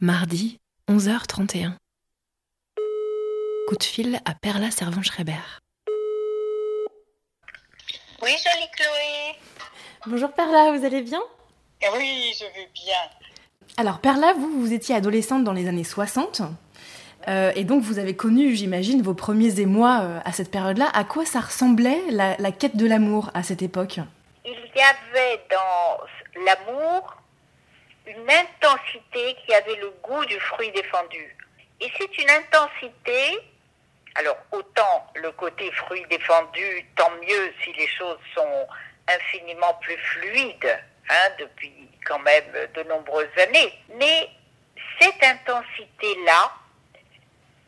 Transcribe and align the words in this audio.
Mardi, 0.00 0.58
11h31. 0.88 1.72
Coup 3.68 3.76
de 3.76 3.82
fil 3.84 4.18
à 4.24 4.34
Perla 4.34 4.70
Servan-Schreiber. 4.70 5.60
Oui, 8.22 8.30
jolie 8.30 8.70
Chloé. 8.74 9.36
Bonjour 10.06 10.32
Perla, 10.32 10.72
vous 10.76 10.84
allez 10.84 11.02
bien? 11.02 11.20
Oui, 11.94 12.32
je 12.38 12.44
vais 12.44 12.68
bien. 12.72 12.94
Alors 13.76 14.00
Perla, 14.00 14.32
vous, 14.32 14.60
vous 14.60 14.72
étiez 14.72 14.94
adolescente 14.94 15.44
dans 15.44 15.52
les 15.52 15.68
années 15.68 15.84
60. 15.84 16.42
euh, 17.28 17.52
et 17.54 17.64
donc 17.64 17.82
vous 17.82 17.98
avez 17.98 18.16
connu, 18.16 18.54
j'imagine, 18.56 19.02
vos 19.02 19.14
premiers 19.14 19.60
émois 19.60 20.00
euh, 20.00 20.20
à 20.24 20.32
cette 20.32 20.50
période-là. 20.50 20.88
À 20.94 21.04
quoi 21.04 21.26
ça 21.26 21.40
ressemblait 21.40 22.00
la, 22.10 22.36
la 22.38 22.52
quête 22.52 22.76
de 22.76 22.86
l'amour 22.86 23.30
à 23.34 23.42
cette 23.42 23.60
époque? 23.60 24.00
Il 24.46 24.52
y 24.52 24.80
avait 24.80 25.40
dans 25.50 26.42
l'amour 26.46 27.16
une 28.10 28.30
intensité 28.30 29.36
qui 29.44 29.54
avait 29.54 29.76
le 29.76 29.90
goût 30.02 30.24
du 30.26 30.38
fruit 30.40 30.70
défendu. 30.72 31.36
Et 31.80 31.90
c'est 31.96 32.18
une 32.18 32.30
intensité, 32.30 33.40
alors 34.14 34.36
autant 34.52 35.06
le 35.14 35.30
côté 35.32 35.70
fruit 35.72 36.04
défendu, 36.10 36.86
tant 36.96 37.10
mieux 37.22 37.52
si 37.62 37.72
les 37.72 37.86
choses 37.86 38.18
sont 38.34 38.66
infiniment 39.08 39.74
plus 39.80 39.96
fluides, 39.96 40.78
hein, 41.08 41.28
depuis 41.38 41.72
quand 42.06 42.18
même 42.20 42.52
de 42.74 42.82
nombreuses 42.84 43.38
années. 43.38 43.72
Mais 43.98 44.28
cette 45.00 45.22
intensité-là, 45.22 46.52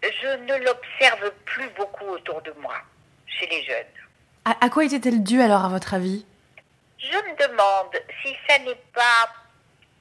je 0.02 0.36
ne 0.36 0.56
l'observe 0.64 1.30
plus 1.44 1.68
beaucoup 1.70 2.06
autour 2.06 2.42
de 2.42 2.52
moi, 2.60 2.74
chez 3.26 3.46
les 3.46 3.62
jeunes. 3.64 3.86
à, 4.44 4.64
à 4.64 4.68
quoi 4.68 4.84
était-elle 4.84 5.22
due 5.22 5.40
alors, 5.40 5.64
à 5.64 5.68
votre 5.68 5.94
avis? 5.94 6.26
Je 6.98 7.16
me 7.16 7.48
demande 7.48 7.96
si 8.22 8.36
ça 8.48 8.58
n'est 8.60 8.82
pas 8.92 9.28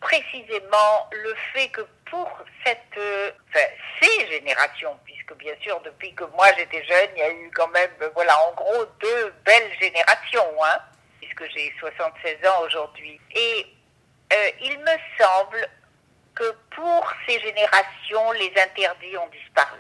précisément 0.02 1.08
le 1.12 1.34
fait 1.54 1.70
que 1.70 1.82
pour 2.10 2.30
cette, 2.66 2.98
euh, 2.98 3.32
enfin, 3.50 3.66
ces 4.02 4.28
générations, 4.28 5.00
puisque 5.06 5.34
bien 5.36 5.54
sûr 5.62 5.80
depuis 5.82 6.14
que 6.14 6.26
moi 6.36 6.48
j'étais 6.58 6.84
jeune, 6.84 7.10
il 7.16 7.20
y 7.20 7.24
a 7.24 7.32
eu 7.32 7.52
quand 7.56 7.70
même, 7.70 7.92
euh, 8.02 8.10
voilà, 8.14 8.38
en 8.48 8.54
gros 8.54 8.86
deux 9.00 9.34
belles 9.46 9.72
générations, 9.80 10.64
hein, 10.64 10.80
puisque 11.22 11.50
j'ai 11.52 11.74
76 11.80 12.36
ans 12.48 12.64
aujourd'hui. 12.66 13.22
Et 13.36 13.68
euh, 14.34 14.50
il 14.62 14.80
me 14.80 15.24
semble 15.24 15.70
que 16.36 16.56
pour 16.76 17.14
ces 17.28 17.40
générations, 17.40 18.32
les 18.34 18.52
interdits 18.60 19.18
ont 19.18 19.28
disparu. 19.28 19.80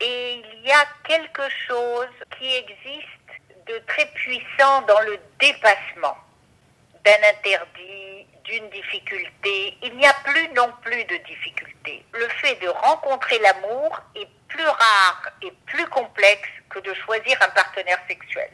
Et 0.00 0.34
il 0.34 0.66
y 0.66 0.72
a 0.72 0.86
quelque 1.06 1.48
chose 1.68 2.08
qui 2.38 2.56
existe 2.56 3.08
de 3.66 3.78
très 3.86 4.06
puissant 4.06 4.82
dans 4.82 5.00
le 5.00 5.18
dépassement 5.38 6.16
d'un 7.04 7.28
interdit, 7.28 8.26
d'une 8.44 8.68
difficulté. 8.70 9.76
Il 9.82 9.96
n'y 9.96 10.06
a 10.06 10.14
plus 10.24 10.48
non 10.54 10.68
plus 10.82 11.04
de 11.04 11.16
difficulté. 11.26 12.04
Le 12.12 12.28
fait 12.40 12.60
de 12.62 12.68
rencontrer 12.68 13.38
l'amour 13.38 14.00
est 14.14 14.28
plus 14.48 14.66
rare 14.66 15.22
et 15.42 15.52
plus 15.66 15.86
complexe 15.86 16.48
que 16.70 16.78
de 16.80 16.92
choisir 16.94 17.36
un 17.42 17.48
partenaire 17.50 17.98
sexuel. 18.08 18.50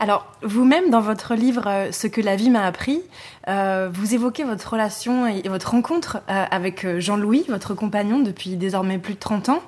Alors, 0.00 0.26
vous-même, 0.42 0.90
dans 0.90 1.00
votre 1.00 1.34
livre 1.34 1.66
euh, 1.66 1.92
Ce 1.92 2.06
que 2.06 2.20
la 2.20 2.34
vie 2.36 2.50
m'a 2.50 2.66
appris, 2.66 3.02
euh, 3.48 3.88
vous 3.90 4.14
évoquez 4.14 4.44
votre 4.44 4.70
relation 4.70 5.26
et 5.26 5.48
votre 5.48 5.70
rencontre 5.70 6.18
euh, 6.28 6.44
avec 6.50 6.98
Jean-Louis, 6.98 7.46
votre 7.48 7.74
compagnon 7.74 8.18
depuis 8.18 8.56
désormais 8.56 8.98
plus 8.98 9.14
de 9.14 9.18
30 9.18 9.48
ans. 9.48 9.62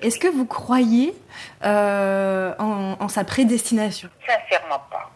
Est-ce 0.00 0.18
que 0.18 0.28
vous 0.28 0.46
croyez 0.46 1.14
euh, 1.64 2.54
en, 2.58 2.96
en 3.00 3.08
sa 3.08 3.24
prédestination? 3.24 4.08
Sincèrement 4.26 4.82
pas. 4.90 5.10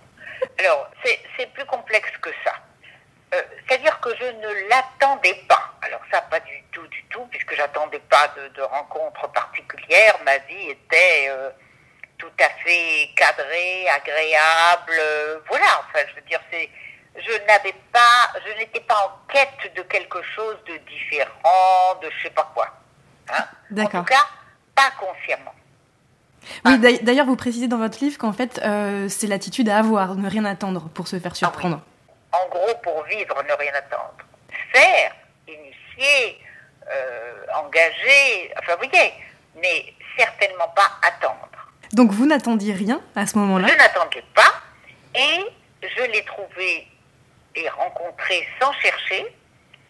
Alors, 0.58 0.88
c'est 1.04 1.52
plus 1.52 1.64
complexe 1.64 2.10
que 2.20 2.30
ça. 2.44 2.52
Euh, 3.34 3.42
C'est-à-dire 3.66 3.98
que 4.00 4.10
je 4.16 4.24
ne 4.24 4.68
l'attendais 4.68 5.34
pas. 5.48 5.72
Alors 5.82 6.00
ça, 6.12 6.20
pas 6.22 6.40
du 6.40 6.62
tout, 6.72 6.86
du 6.88 7.04
tout, 7.10 7.24
puisque 7.30 7.54
j'attendais 7.54 7.98
pas 7.98 8.28
de, 8.36 8.48
de 8.54 8.62
rencontre 8.62 9.28
particulière. 9.32 10.14
Ma 10.24 10.38
vie 10.38 10.70
était 10.70 11.26
euh, 11.28 11.50
tout 12.18 12.30
à 12.40 12.48
fait 12.64 13.10
cadrée, 13.16 13.86
agréable. 13.88 14.92
euh, 14.98 15.38
voilà, 15.48 15.66
enfin, 15.80 16.04
je 16.10 16.14
veux 16.14 16.26
dire, 16.28 16.40
c'est, 16.50 16.68
je 17.16 17.32
n'avais 17.46 17.74
pas, 17.92 18.30
je 18.46 18.58
n'étais 18.58 18.80
pas 18.80 18.96
en 19.06 19.32
quête 19.32 19.74
de 19.74 19.82
quelque 19.82 20.22
chose 20.22 20.56
de 20.66 20.76
différent, 20.88 21.94
de 22.02 22.10
je 22.10 22.22
sais 22.24 22.30
pas 22.30 22.50
quoi. 22.54 22.68
Hein 23.32 23.44
en 23.70 23.74
D'accord. 23.74 24.04
tout 24.04 24.12
cas, 24.12 24.26
pas 24.74 24.90
consciemment. 24.98 25.54
Oui, 26.66 26.78
d'ail- 26.78 27.02
d'ailleurs, 27.02 27.24
vous 27.26 27.36
précisez 27.36 27.68
dans 27.68 27.78
votre 27.78 27.98
livre 28.04 28.18
qu'en 28.18 28.32
fait, 28.34 28.60
c'est 29.08 29.26
l'attitude 29.26 29.68
à 29.70 29.78
avoir, 29.78 30.14
ne 30.14 30.28
rien 30.28 30.44
attendre 30.44 30.88
pour 30.90 31.08
se 31.08 31.18
faire 31.18 31.34
surprendre. 31.36 31.80
En 32.42 32.48
gros, 32.48 32.74
pour 32.82 33.02
vivre, 33.04 33.42
ne 33.42 33.52
rien 33.52 33.72
attendre. 33.74 34.16
Faire, 34.72 35.12
initier, 35.46 36.40
euh, 36.90 37.46
engager, 37.54 38.52
enfin, 38.58 38.76
vous 38.76 38.88
voyez, 38.88 39.12
mais 39.56 39.94
certainement 40.16 40.68
pas 40.74 40.90
attendre. 41.02 41.48
Donc, 41.92 42.10
vous 42.10 42.26
n'attendiez 42.26 42.74
rien 42.74 43.00
à 43.14 43.26
ce 43.26 43.38
moment-là? 43.38 43.68
Je 43.68 43.76
n'attendais 43.76 44.24
pas 44.34 44.52
et 45.14 45.44
je 45.82 46.02
l'ai 46.10 46.24
trouvé 46.24 46.88
et 47.54 47.68
rencontré 47.68 48.48
sans 48.60 48.72
chercher. 48.74 49.26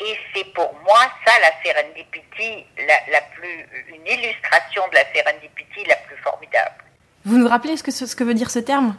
Et 0.00 0.18
c'est 0.34 0.52
pour 0.52 0.74
moi 0.84 0.98
ça 1.24 1.32
la 1.40 1.50
serendipity, 1.64 2.66
la, 2.78 3.12
la 3.12 3.20
plus, 3.34 3.68
une 3.88 4.06
illustration 4.06 4.82
de 4.88 4.96
la 4.96 5.04
serendipity 5.14 5.84
la 5.86 5.96
plus 5.96 6.16
formidable. 6.16 6.84
Vous 7.24 7.38
nous 7.38 7.48
rappelez 7.48 7.76
ce 7.76 7.82
que, 7.84 7.92
ce 7.92 8.14
que 8.16 8.24
veut 8.24 8.34
dire 8.34 8.50
ce 8.50 8.58
terme? 8.58 8.96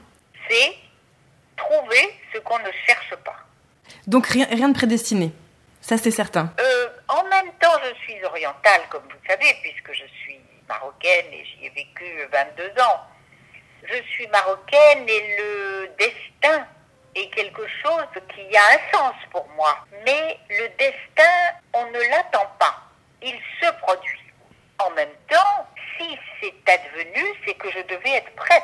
C'est 0.50 0.73
trouver 1.57 2.19
ce 2.33 2.39
qu'on 2.39 2.59
ne 2.59 2.71
cherche 2.85 3.16
pas. 3.23 3.38
Donc, 4.07 4.27
rien, 4.27 4.47
rien 4.49 4.69
de 4.69 4.73
prédestiné. 4.75 5.31
Ça, 5.81 5.97
c'est 5.97 6.11
certain. 6.11 6.51
Euh, 6.59 6.88
en 7.07 7.23
même 7.25 7.51
temps, 7.59 7.77
je 7.83 7.93
suis 8.03 8.23
orientale, 8.23 8.81
comme 8.89 9.03
vous 9.03 9.27
savez, 9.29 9.55
puisque 9.61 9.94
je 9.94 10.05
suis 10.21 10.39
marocaine 10.67 11.25
et 11.31 11.45
j'y 11.45 11.65
ai 11.67 11.69
vécu 11.69 12.27
22 12.31 12.81
ans. 12.81 13.01
Je 13.83 14.01
suis 14.09 14.27
marocaine 14.27 15.07
et 15.07 15.38
le 15.38 15.89
destin 15.99 16.65
est 17.13 17.29
quelque 17.29 17.67
chose 17.83 18.07
qui 18.33 18.57
a 18.57 18.61
un 18.61 18.97
sens 18.97 19.15
pour 19.31 19.47
moi. 19.55 19.85
Mais 20.05 20.39
le 20.49 20.67
destin, 20.77 21.33
on 21.73 21.85
ne 21.91 21.99
l'attend 22.09 22.49
pas. 22.59 22.81
Il 23.21 23.38
se 23.61 23.71
produit. 23.81 24.19
En 24.79 24.89
même 24.91 25.13
temps, 25.29 25.67
si 25.97 26.17
c'est 26.41 26.73
advenu, 26.73 27.23
c'est 27.45 27.53
que 27.53 27.69
je 27.71 27.81
devais 27.81 28.17
être 28.17 28.31
prête. 28.35 28.63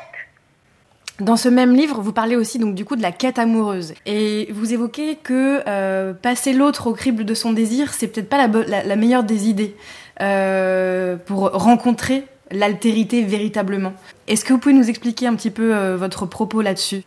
Dans 1.22 1.36
ce 1.36 1.48
même 1.48 1.72
livre, 1.72 2.00
vous 2.00 2.12
parlez 2.12 2.34
aussi 2.34 2.58
donc 2.58 2.74
du 2.74 2.84
coup 2.84 2.96
de 2.96 3.02
la 3.02 3.12
quête 3.12 3.38
amoureuse 3.38 3.94
et 4.06 4.48
vous 4.50 4.72
évoquez 4.72 5.14
que 5.14 5.62
euh, 5.68 6.14
passer 6.14 6.52
l'autre 6.52 6.88
au 6.88 6.94
crible 6.94 7.24
de 7.24 7.32
son 7.32 7.52
désir, 7.52 7.94
c'est 7.94 8.08
peut-être 8.08 8.28
pas 8.28 8.48
la, 8.48 8.82
la 8.82 8.96
meilleure 8.96 9.22
des 9.22 9.48
idées 9.48 9.76
euh, 10.20 11.14
pour 11.14 11.52
rencontrer 11.52 12.24
l'altérité 12.50 13.22
véritablement. 13.22 13.92
Est-ce 14.26 14.44
que 14.44 14.52
vous 14.52 14.58
pouvez 14.58 14.74
nous 14.74 14.90
expliquer 14.90 15.28
un 15.28 15.36
petit 15.36 15.52
peu 15.52 15.72
euh, 15.72 15.96
votre 15.96 16.26
propos 16.26 16.60
là-dessus? 16.60 17.04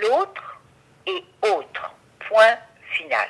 L'autre 0.00 0.60
est 1.08 1.24
autre. 1.48 1.92
Point 2.28 2.56
final. 2.92 3.28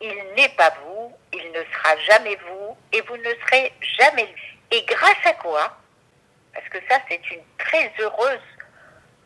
Il 0.00 0.12
n'est 0.36 0.52
pas 0.56 0.72
vous, 0.84 1.12
il 1.32 1.52
ne 1.52 1.62
sera 1.72 1.96
jamais 2.08 2.36
vous, 2.48 2.74
et 2.92 3.00
vous 3.02 3.16
ne 3.16 3.32
serez 3.46 3.72
jamais 3.96 4.24
lui. 4.24 4.76
Et 4.76 4.84
grâce 4.88 5.24
à 5.24 5.34
quoi? 5.34 5.78
Parce 6.52 6.68
que 6.68 6.78
ça, 6.90 6.96
c'est 7.08 7.20
une 7.30 7.42
très 7.58 7.92
heureuse 8.00 8.40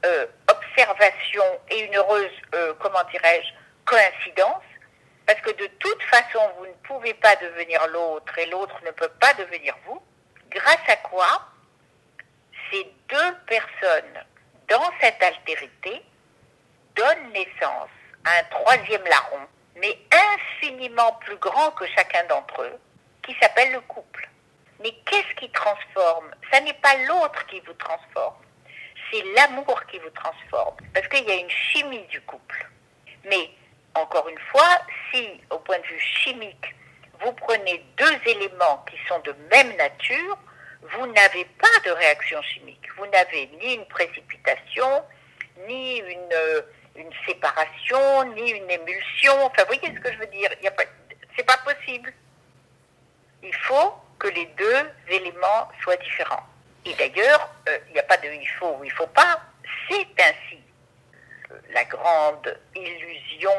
euh, 0.07 0.27
observation 0.49 1.45
et 1.71 1.81
une 1.81 1.97
heureuse, 1.97 2.31
euh, 2.55 2.75
comment 2.81 3.03
dirais-je, 3.11 3.53
coïncidence. 3.85 4.63
Parce 5.27 5.41
que 5.41 5.51
de 5.51 5.67
toute 5.79 6.03
façon, 6.05 6.41
vous 6.59 6.67
ne 6.67 6.73
pouvez 6.85 7.15
pas 7.15 7.35
devenir 7.37 7.85
l'autre 7.89 8.39
et 8.39 8.47
l'autre 8.47 8.77
ne 8.85 8.93
peut 8.93 9.11
pas 9.21 9.35
devenir 9.35 9.75
vous. 9.87 10.01
Grâce 10.51 10.89
à 10.89 10.97
quoi 10.97 11.43
ces 12.71 12.85
deux 13.09 13.35
personnes, 13.47 14.25
dans 14.69 14.91
cette 15.01 15.23
altérité, 15.23 16.03
donnent 16.95 17.33
naissance 17.33 17.91
à 18.25 18.39
un 18.39 18.45
troisième 18.45 19.05
larron, 19.05 19.47
mais 19.77 19.99
infiniment 20.61 21.13
plus 21.25 21.37
grand 21.37 21.71
que 21.73 21.87
chacun 21.89 22.25
d'entre 22.29 22.63
eux, 22.63 22.79
qui 23.23 23.37
s'appelle 23.41 23.73
le 23.73 23.81
couple. 23.81 24.29
Mais 24.81 24.93
qu'est-ce 25.07 25.35
qui 25.37 25.51
transforme? 25.51 26.31
Ça 26.53 26.61
n'est 26.61 26.75
pas 26.75 26.97
l'autre 27.09 27.47
qui 27.47 27.61
vous 27.61 27.75
transforme, 27.75 28.43
c'est 29.11 29.23
l'amour 29.35 29.85
qui 29.87 29.99
vous 29.99 30.11
transforme, 30.11 30.77
parce 30.95 31.07
qu'il 31.09 31.25
y 31.25 31.31
a 31.31 31.37
une 31.37 31.51
chimie 31.51 32.07
du 32.09 32.21
couple. 32.23 32.69
Mais 33.25 33.51
encore 33.95 34.29
une 34.29 34.39
fois, 34.51 34.81
si 35.13 35.41
au 35.51 35.59
point 35.59 35.79
de 35.79 35.87
vue 35.87 36.01
chimique, 36.01 36.75
vous 37.21 37.33
prenez 37.33 37.85
deux 37.97 38.19
éléments 38.27 38.85
qui 38.91 38.97
sont 39.09 39.19
de 39.21 39.35
même 39.51 39.75
nature, 39.77 40.39
vous 40.83 41.07
n'avez 41.07 41.45
pas 41.45 41.81
de 41.85 41.91
réaction 41.91 42.41
chimique. 42.43 42.87
Vous 42.97 43.07
n'avez 43.07 43.49
ni 43.61 43.75
une 43.75 43.87
précipitation, 43.87 45.03
ni 45.67 45.99
une, 45.99 46.33
euh, 46.33 46.63
une 46.95 47.11
séparation, 47.27 48.25
ni 48.35 48.51
une 48.51 48.71
émulsion. 48.71 49.33
Enfin, 49.45 49.65
vous 49.65 49.75
voyez 49.79 49.95
ce 49.95 50.01
que 50.01 50.13
je 50.13 50.19
veux 50.19 50.27
dire? 50.27 50.51
Pas, 50.77 50.85
C'est 51.37 51.45
pas 51.45 51.59
possible. 51.59 52.13
Il 53.43 53.55
faut 53.55 53.95
que 54.19 54.29
les 54.29 54.47
deux 54.47 54.91
éléments 55.09 55.69
soient 55.83 55.97
différents. 55.97 56.47
Et 56.87 56.95
d'ailleurs, 56.95 57.51
euh, 57.69 57.79
il 57.89 57.95
n'y 57.95 57.99
a 57.99 58.05
pas 58.05 58.17
de 58.17 58.29
il 58.29 58.49
faut 58.59 58.77
ou 58.79 58.85
il 58.85 58.93
faut 58.93 59.07
pas. 59.09 59.41
C'est 59.89 60.07
ainsi. 60.21 60.61
La 61.71 61.85
grande 61.85 62.59
illusion 62.75 63.51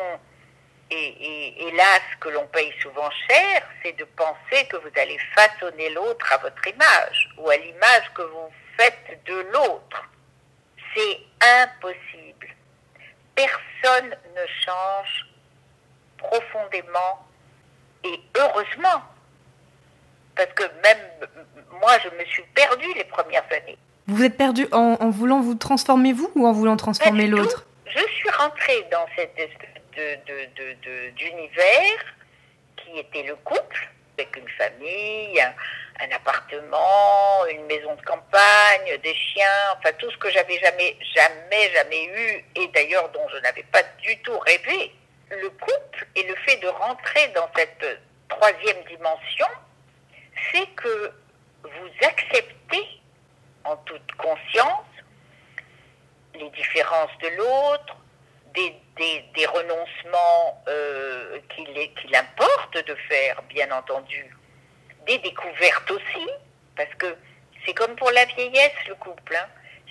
et, 0.89 1.74
ce 2.12 2.18
que 2.19 2.29
l'on 2.29 2.47
paye 2.47 2.74
souvent 2.81 3.09
cher, 3.29 3.62
c'est 3.83 3.94
de 3.97 4.06
penser 4.06 4.68
que 4.69 4.77
vous 4.77 4.91
allez 4.95 5.18
façonner 5.35 5.89
l'autre 5.89 6.31
à 6.33 6.38
votre 6.38 6.68
image 6.68 7.29
ou 7.38 7.50
à 7.50 7.57
l'image 7.57 8.12
que 8.13 8.21
vous 8.21 8.50
faites 8.77 9.24
de 9.25 9.35
l'autre. 9.53 10.09
C'est 10.95 11.19
impossible. 11.62 12.47
Personne 13.35 14.15
ne 14.35 14.47
change 14.65 15.25
profondément 16.18 17.27
et 18.03 18.19
heureusement. 18.38 19.03
Parce 20.38 20.54
que 20.54 20.63
même 20.84 21.30
moi, 21.81 21.98
je 22.04 22.10
me 22.18 22.25
suis 22.25 22.44
perdue 22.54 22.94
les 22.95 23.04
premières 23.06 23.45
années. 23.51 23.78
Vous 24.07 24.24
êtes 24.24 24.38
perdue 24.38 24.68
en, 24.72 25.10
voulant 25.10 25.42
vous 25.42 25.56
transformer 25.56 26.13
vous 26.13 26.31
ou 26.36 26.48
en 26.48 26.54
voulant 26.54 26.78
transformer 26.78 27.28
l'autre? 27.28 27.66
Je 27.86 28.00
suis 28.13 28.30
rentrée 28.30 28.86
dans 28.92 29.06
cette 29.16 29.38
espèce 29.38 30.19
d'univers 31.16 32.00
qui 32.78 33.00
était 33.00 33.24
le 33.24 33.36
couple, 33.38 33.89
avec 34.18 34.36
une 34.38 34.50
famille, 34.50 35.42
un, 36.00 36.12
appartement, 36.16 37.45
une 37.51 37.66
maison 37.66 37.95
de 37.95 38.01
campagne, 38.04 38.98
des 39.04 39.16
chiens, 39.16 39.45
enfin 39.78 39.90
tout 39.98 40.10
ce 40.12 40.18
que 40.18 40.30
j'avais 40.30 40.57
jamais, 40.60 40.95
jamais, 41.13 41.72
jamais 41.74 42.06
eu, 42.06 42.45
et 42.56 42.68
d'ailleurs 42.68 43.10
dont 43.10 43.28
je 43.33 43.38
n'avais 43.40 43.66
pas 43.72 43.83
du 44.00 44.18
tout 44.19 44.38
rêvé. 44.40 44.94
Le 45.30 45.50
couple 45.50 46.07
et 46.16 46.24
le 46.24 46.36
fait 46.45 46.56
de 46.57 46.68
rentrer 46.68 47.28
dans 47.36 47.50
cette 47.56 48.00
troisième 48.30 48.83
dimension 48.88 49.48
fait 50.51 50.68
que 50.75 51.12
vous 51.63 52.06
acceptez 52.06 53.01
en 53.63 53.75
toute 53.78 54.12
conscience 54.13 54.86
les 56.36 56.50
différences 56.51 57.18
de 57.22 57.28
l'autre, 57.38 57.98
des, 58.56 59.45
renoncements 59.45 60.63
euh, 60.68 61.39
qu'il 61.50 62.16
importe 62.16 62.78
de 62.88 62.95
faire, 63.07 63.42
bien 63.44 63.69
entendu, 63.72 64.36
des 65.06 65.18
découvertes 65.19 65.92
aussi, 65.92 66.28
parce 66.75 66.94
que 66.95 67.16
c'est 67.66 67.74
comme 67.74 67.95
pour 67.95 68.12
la 68.12 68.25
vieillesse, 68.25 68.74
le 68.88 68.95
couple. 68.95 69.36
Hein. 69.36 69.48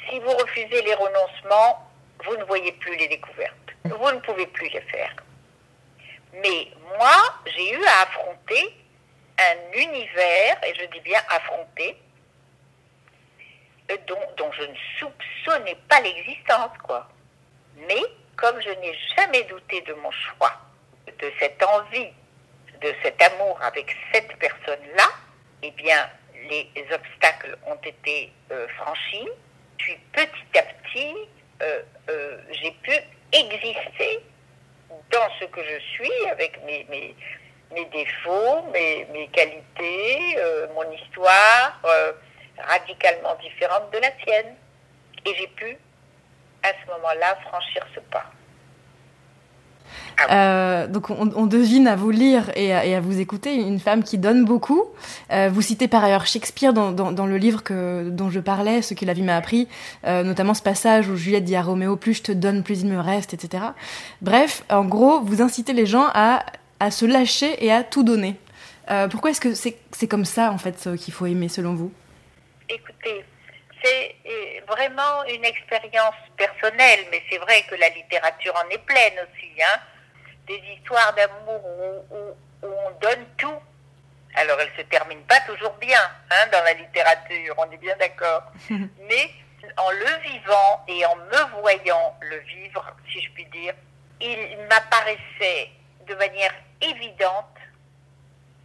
Si 0.09 0.19
vous 0.21 0.31
refusez 0.31 0.83
les 0.83 0.95
renoncements, 0.95 1.91
vous 2.25 2.37
ne 2.37 2.45
voyez 2.45 2.73
plus 2.73 2.97
les 2.97 3.09
découvertes. 3.09 3.55
Vous 3.85 4.11
ne 4.11 4.19
pouvez 4.21 4.47
plus 4.47 4.69
les 4.71 4.81
faire. 4.83 5.15
Mais 6.33 6.69
moi, 6.99 7.17
j'ai 7.47 7.73
eu 7.73 7.85
à 7.85 8.03
affronter 8.03 8.75
un 9.39 9.79
univers, 9.79 10.65
et 10.65 10.75
je 10.75 10.87
dis 10.87 11.01
bien 11.01 11.21
affronter, 11.29 11.97
dont, 14.07 14.19
dont 14.37 14.51
je 14.53 14.63
ne 14.63 14.77
soupçonnais 14.99 15.77
pas 15.89 16.01
l'existence, 16.01 16.77
quoi. 16.83 17.09
Mais 17.89 18.03
comme 18.37 18.61
je 18.61 18.71
n'ai 18.71 18.95
jamais 19.17 19.43
douté 19.45 19.81
de 19.83 19.95
mon 19.95 20.11
choix, 20.11 20.53
de 21.07 21.33
cette 21.39 21.63
envie, 21.63 22.11
de 22.81 22.95
cet 23.03 23.21
amour 23.23 23.59
avec 23.63 23.95
cette 24.13 24.37
personne-là, 24.39 25.09
eh 25.63 25.71
bien, 25.73 26.11
les 26.49 26.87
obstacles 26.93 27.57
ont 27.67 27.77
été 27.77 28.33
euh, 28.51 28.67
franchis. 28.79 29.29
Puis 29.79 29.97
petit 30.13 30.59
à 30.59 30.63
petit, 30.63 31.15
euh, 31.63 31.83
euh, 32.11 32.39
j'ai 32.51 32.71
pu 32.83 32.93
exister 33.33 34.21
dans 35.11 35.29
ce 35.41 35.45
que 35.47 35.63
je 35.63 35.79
suis, 35.81 36.27
avec 36.31 36.63
mes, 36.65 37.15
défauts, 37.71 38.63
mes, 38.73 39.07
mes 39.13 39.29
qualités, 39.29 40.39
mon 40.75 40.91
histoire 40.93 41.81
radicalement 42.59 43.35
différente 43.43 43.93
de 43.93 43.99
la 43.99 44.11
sienne. 44.25 44.55
Et 45.25 45.35
j'ai 45.35 45.49
pu 45.49 45.77
à 46.63 46.69
ce 46.69 46.91
moment-là 46.93 47.37
franchir 47.49 47.87
ce 47.95 48.01
pas. 48.01 48.25
Ah 50.19 50.33
euh, 50.33 50.87
donc 50.89 51.11
on, 51.11 51.47
devine 51.47 51.87
à 51.87 51.95
vous 51.95 52.11
lire 52.11 52.51
et 52.57 52.75
à, 52.75 53.01
vous 53.01 53.21
écouter 53.21 53.55
une 53.55 53.79
femme 53.79 54.03
qui 54.03 54.19
donne 54.19 54.45
beaucoup. 54.45 54.83
Euh, 55.33 55.49
vous 55.53 55.63
citez 55.63 55.89
par 55.89 56.03
ailleurs 56.03 56.27
Shakespeare 56.27 56.73
dans, 56.73 57.27
le 57.27 57.37
livre 57.37 57.63
que, 57.63 58.09
dont 58.09 58.31
je 58.31 58.41
parlais, 58.41 58.83
Ce 58.83 58.95
que 58.95 59.05
la 59.05 59.13
vie 59.13 59.23
m'a 59.23 59.37
appris, 59.37 59.69
euh, 60.07 60.23
notamment 60.23 60.55
ce 60.55 60.63
passage 60.63 61.09
où 61.09 61.17
Juliette 61.17 61.45
dit 61.45 61.55
à 61.55 61.63
Roméo 61.63 61.97
plus 61.97 62.15
je 62.15 62.23
te 62.23 62.33
donne, 62.33 62.63
plus 62.63 62.81
il 62.81 62.89
me 62.89 62.99
reste, 62.99 63.35
etc. 63.35 63.65
Bref, 64.23 64.65
en 64.71 64.85
gros, 64.85 65.21
vous 65.21 65.43
incitez 65.43 65.73
les 65.73 65.87
gens 65.87 66.07
à, 66.15 66.45
à 66.81 66.91
se 66.91 67.07
lâcher 67.07 67.65
et 67.65 67.73
à 67.73 67.83
tout 67.83 68.03
donner. 68.03 68.37
pourquoi 69.11 69.31
est-ce 69.31 69.41
que 69.41 69.55
c'est 69.55 70.09
comme 70.09 70.25
ça 70.25 70.51
en 70.53 70.59
fait 70.59 70.89
qu'il 70.97 71.13
faut 71.13 71.27
aimer 71.27 71.49
selon 71.49 71.75
vous? 71.75 71.93
Écoutez, 72.69 73.25
c'est 73.83 74.17
euh, 74.27 74.61
vraiment 74.67 75.25
une 75.29 75.45
expérience 75.45 76.15
personnelle, 76.37 77.07
mais 77.11 77.23
c'est 77.31 77.39
vrai 77.39 77.63
que 77.69 77.75
la 77.77 77.89
littérature 77.91 78.55
en 78.57 78.69
est 78.71 78.85
pleine 78.85 79.15
aussi. 79.15 79.51
Hein. 79.63 79.81
Des 80.47 80.61
histoires 80.75 81.15
d'amour 81.15 81.65
où, 82.11 82.67
on 82.67 82.91
donne 83.01 83.25
tout. 83.37 83.59
Alors, 84.35 84.59
elles 84.61 84.73
se 84.77 84.83
terminent 84.83 85.23
pas 85.29 85.41
toujours 85.41 85.75
bien 85.75 86.01
hein, 86.31 86.47
dans 86.53 86.63
la 86.65 86.73
littérature, 86.75 87.55
on 87.59 87.71
est 87.71 87.77
bien 87.77 87.97
d'accord. 87.97 88.43
mais 88.71 89.31
en 89.77 89.91
le 89.91 90.31
vivant 90.31 90.85
et 90.89 91.05
en 91.07 91.17
me 91.17 91.61
voyant 91.61 92.17
le 92.21 92.39
vivre, 92.39 92.85
si 93.13 93.21
je 93.21 93.31
puis 93.33 93.47
dire, 93.47 93.75
il 94.21 94.59
m'apparaissait 94.69 95.71
de 96.09 96.15
manière 96.15 96.55
évidente 96.81 97.57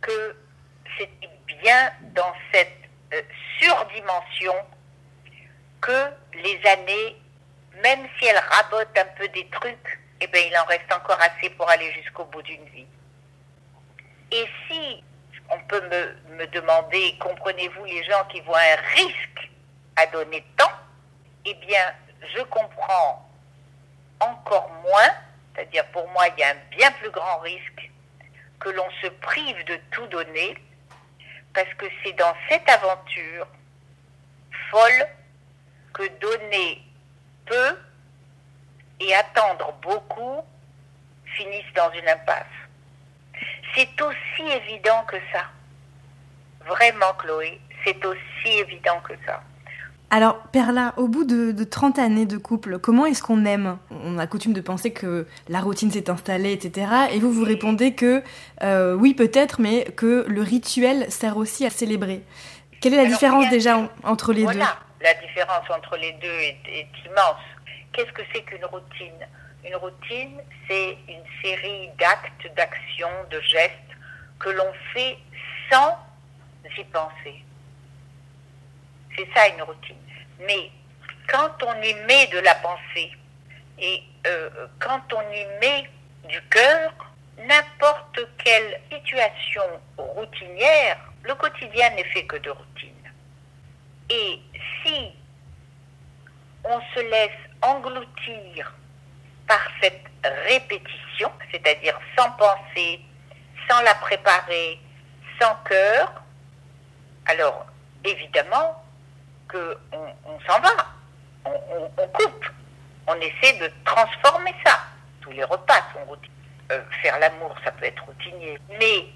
que 0.02 0.36
c'était 0.98 1.30
bien 1.48 1.92
dans 2.16 2.34
cette 2.54 2.78
euh, 3.14 3.22
surdimension 3.60 4.54
que 5.82 6.12
les 6.34 6.60
années, 6.68 7.16
même 7.82 8.08
si 8.18 8.26
elles 8.26 8.38
rabotent 8.38 8.98
un 8.98 9.06
peu 9.18 9.28
des 9.30 9.48
trucs, 9.50 10.00
eh 10.22 10.28
bien, 10.28 10.42
il 10.42 10.58
en 10.58 10.66
reste 10.66 10.92
encore 10.94 11.20
assez 11.20 11.50
pour 11.52 11.70
aller 11.70 11.92
jusqu'au 11.94 12.26
bout 12.26 12.42
d'une 12.44 12.66
vie. 12.66 12.86
Et 14.32 14.48
si 14.68 15.04
on 15.50 15.60
peut 15.62 15.82
me, 15.82 16.38
me 16.38 16.48
demander, 16.48 17.18
comprenez-vous 17.20 17.86
les 17.86 18.04
gens 18.04 18.24
qui 18.30 18.40
voient 18.42 18.60
un 18.60 18.82
risque 18.96 19.50
à 19.96 20.06
donner 20.08 20.46
tant, 20.58 20.72
eh 21.46 21.54
bien, 21.56 21.94
je 22.36 22.42
comprends 22.44 23.28
encore 24.20 24.70
moins, 24.84 25.10
c'est-à-dire 25.54 25.86
pour 25.88 26.08
moi, 26.10 26.28
il 26.30 26.40
y 26.40 26.44
a 26.44 26.52
un 26.52 26.78
bien 26.78 26.92
plus 26.94 27.10
grand 27.10 27.40
risque 27.40 27.81
que 28.62 28.70
l'on 28.70 28.90
se 29.02 29.08
prive 29.08 29.66
de 29.66 29.78
tout 29.92 30.08
donner, 30.08 30.56
parce 31.54 31.74
que 31.74 31.86
c'est 32.04 32.14
dans 32.14 32.34
cette 32.48 32.70
aventure 32.70 33.48
folle 34.70 35.08
que 35.94 36.08
donner 36.20 36.82
peu 37.46 37.78
et 39.02 39.14
attendre 39.16 39.74
beaucoup 39.82 40.42
finissent 41.26 41.74
dans 41.76 41.92
une 41.92 42.08
impasse. 42.08 42.46
C'est 43.76 44.02
aussi 44.02 44.44
évident 44.44 45.04
que 45.06 45.18
ça. 45.34 45.46
Vraiment, 46.66 47.14
Chloé, 47.16 47.60
c'est 47.84 48.06
aussi 48.06 48.48
évident 48.48 49.02
que 49.02 49.14
ça. 49.26 49.42
Alors, 50.14 50.40
Perla, 50.52 50.94
au 50.98 51.08
bout 51.08 51.24
de, 51.24 51.64
30 51.64 51.98
années 51.98 52.26
de 52.26 52.36
couple, 52.36 52.80
comment 52.80 53.06
est-ce 53.06 53.24
qu'on 53.24 53.46
aime? 53.46 53.78
On 54.04 54.20
a 54.20 54.28
coutume 54.28 54.52
de 54.52 54.60
penser 54.60 54.92
que 54.92 55.26
la 55.48 55.62
routine 55.62 55.90
s'est 55.90 56.10
installée, 56.10 56.52
etc. 56.52 56.92
Et 57.14 57.20
vous, 57.20 57.32
vous 57.32 57.46
répondez 57.46 57.96
que 57.96 58.22
euh, 58.62 58.94
oui, 58.94 59.14
peut-être, 59.14 59.62
mais 59.62 59.86
que 59.86 60.26
le 60.28 60.42
rituel 60.42 61.10
sert 61.10 61.38
aussi 61.38 61.66
à 61.66 61.70
célébrer. 61.70 62.24
Quelle 62.82 62.94
est 62.94 63.04
la 63.04 63.06
différence 63.06 63.48
déjà 63.50 63.90
entre 64.04 64.34
les 64.34 64.44
deux? 64.46 64.60
la 65.02 65.14
différence 65.16 65.70
entre 65.70 65.96
les 65.96 66.12
deux 66.22 66.28
est, 66.28 66.88
immense. 67.06 67.42
Qu'est-ce 67.94 68.12
que 68.12 68.22
c'est 68.34 68.42
qu'une 68.44 68.66
routine? 68.66 69.28
Une 69.66 69.76
routine, 69.78 70.42
c'est 70.68 70.98
une 71.08 71.24
série 71.42 71.90
d'actes, 71.98 72.54
d'actions, 72.58 73.08
de 73.32 73.40
gestes 73.40 73.72
que 74.40 74.50
l'on 74.50 74.74
fait 74.94 75.18
sans 75.72 75.98
y 76.78 76.84
penser. 76.84 77.46
C'est 79.16 79.28
ça 79.34 79.48
une 79.50 79.62
routine. 79.64 80.01
Mais 80.46 80.72
quand 81.28 81.64
on 81.64 81.82
y 81.82 81.94
met 82.06 82.28
de 82.28 82.40
la 82.40 82.56
pensée 82.56 83.12
et 83.80 84.04
euh, 84.28 84.68
quand 84.80 85.02
on 85.14 85.22
y 85.22 85.46
met 85.60 85.90
du 86.28 86.42
cœur, 86.50 86.94
n'importe 87.38 88.20
quelle 88.44 88.80
situation 88.92 89.64
routinière, 89.98 90.98
le 91.24 91.36
quotidien 91.36 91.90
n'est 91.92 92.04
fait 92.06 92.26
que 92.26 92.38
de 92.38 92.50
routine. 92.50 93.12
Et 94.10 94.40
si 94.84 95.12
on 96.64 96.80
se 96.94 97.00
laisse 97.00 97.32
engloutir 97.62 98.74
par 99.48 99.62
cette 99.82 100.04
répétition, 100.48 101.32
c'est-à-dire 101.52 102.00
sans 102.18 102.32
penser, 102.32 103.02
sans 103.70 103.82
la 103.82 103.96
préparer, 103.96 104.80
sans 105.40 105.56
cœur, 105.66 106.24
alors 107.26 107.66
évidemment 108.04 108.84
qu'on 109.52 109.98
on, 110.26 110.40
s'en 110.48 110.60
va, 110.60 110.70
on, 111.46 112.08
coupe, 112.08 112.46
on 113.08 113.16
essaie 113.16 113.58
de 113.60 113.70
transformer 113.86 114.54
ça. 114.66 114.80
Tous 115.22 115.32
les 115.32 115.44
repas 115.44 115.82
sont 115.94 116.06
routiniers. 116.08 116.32
Euh, 116.72 116.82
faire 117.02 117.20
l'amour, 117.20 117.54
ça 117.66 117.72
peut 117.72 117.86
être 117.86 118.04
routinier. 118.06 118.58
Mais 118.80 119.08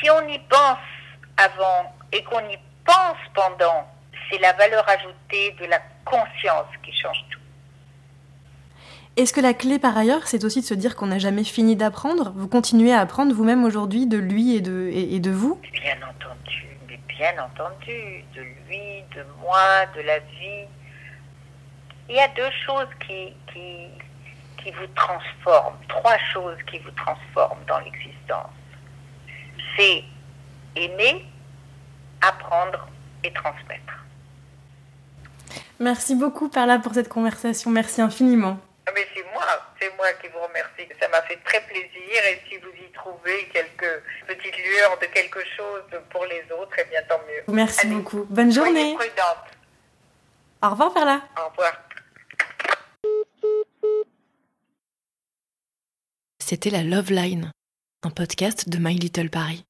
si 0.00 0.10
on 0.10 0.26
y 0.28 0.38
pense 0.38 0.78
avant 1.36 1.94
et 2.10 2.22
qu'on 2.24 2.40
y 2.48 2.58
pense 2.84 3.18
pendant, 3.34 3.86
c'est 4.30 4.38
la 4.38 4.52
valeur 4.54 4.88
ajoutée 4.88 5.54
de 5.60 5.66
la 5.66 5.80
conscience 6.04 6.68
qui 6.82 6.92
change 6.96 7.24
tout. 7.30 7.38
Est-ce 9.16 9.34
que 9.34 9.42
la 9.42 9.52
clé 9.52 9.78
par 9.78 9.96
ailleurs, 9.98 10.26
c'est 10.26 10.42
aussi 10.44 10.62
de 10.62 10.66
se 10.66 10.72
dire 10.72 10.96
qu'on 10.96 11.06
n'a 11.06 11.18
jamais 11.18 11.44
fini 11.44 11.76
d'apprendre? 11.76 12.32
Vous 12.34 12.48
continuez 12.48 12.94
à 12.94 13.00
apprendre 13.00 13.34
vous-même 13.34 13.62
aujourd'hui 13.64 14.06
de 14.06 14.16
lui 14.16 14.56
et 14.56 14.62
de, 14.62 14.90
et, 14.90 15.20
de 15.20 15.30
vous? 15.30 15.60
Bien 15.70 15.96
entendu, 15.96 16.71
bien 17.22 17.44
entendu, 17.44 18.24
de 18.34 18.40
lui, 18.40 19.04
de 19.14 19.24
moi, 19.40 19.86
de 19.94 20.00
la 20.00 20.18
vie. 20.18 20.66
Il 22.08 22.16
y 22.16 22.18
a 22.18 22.26
deux 22.26 22.50
choses 22.66 22.88
qui, 23.06 23.32
vous 24.66 24.86
transforment, 24.96 25.76
trois 25.86 26.18
choses 26.32 26.58
qui 26.68 26.80
vous 26.80 26.90
transforment 26.90 27.64
dans 27.68 27.78
l'existence. 27.78 28.50
C'est 29.76 30.02
aimer, 30.74 31.24
apprendre 32.20 32.88
et 33.22 33.32
transmettre. 33.32 34.04
Merci 35.78 36.16
beaucoup, 36.16 36.48
Perla, 36.48 36.80
pour 36.80 36.92
cette 36.94 37.08
conversation. 37.08 37.70
Merci 37.70 38.02
infiniment. 38.02 38.58
Mais 39.82 39.88
c'est 39.88 39.96
moi, 39.96 39.96
c'est 39.96 39.96
moi 39.96 40.06
qui 40.20 40.28
vous 40.28 40.40
remercie. 40.40 41.00
Ça 41.00 41.08
m'a 41.08 41.22
fait 41.22 41.38
très 41.44 41.60
plaisir. 41.66 42.20
Et 42.26 42.42
si 42.48 42.56
vous 42.58 42.68
y 42.68 42.92
trouvez 42.92 43.48
quelques 43.52 44.02
petites 44.26 44.56
lueurs 44.56 44.98
de 44.98 45.06
quelque 45.06 45.40
chose 45.56 45.82
pour 46.10 46.24
les 46.26 46.44
autres, 46.52 46.74
eh 46.78 46.84
bien 46.84 47.00
tant 47.08 47.18
mieux. 47.18 47.54
Merci 47.54 47.86
beaucoup. 47.86 48.24
Bonne 48.30 48.52
journée. 48.52 48.96
Au 50.62 50.70
revoir, 50.70 50.92
Perla. 50.92 51.22
Au 51.36 51.48
revoir. 51.48 51.72
C'était 56.38 56.70
la 56.70 56.82
Love 56.82 57.10
Line, 57.10 57.50
un 58.02 58.10
podcast 58.10 58.68
de 58.68 58.78
My 58.78 58.94
Little 58.94 59.30
Paris. 59.30 59.64